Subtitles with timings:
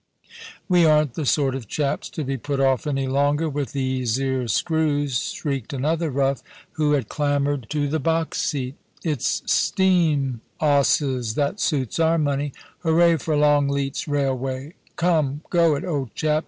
[0.25, 4.17] ■* We aren't the sort of chaps to be put off any longer with these
[4.19, 7.83] 'ere screws,' shrieked another rough, who had clambered THE PREMIER.
[7.85, 12.51] 9 to the box seat * It's steam 'osses that suits our money.
[12.79, 14.73] Hooray for Longleat's railway!
[14.95, 16.39] Come, go it, old chap